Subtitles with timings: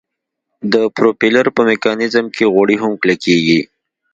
[0.73, 3.61] د پروپیلر په میکانیزم کې غوړي هم کلکیږي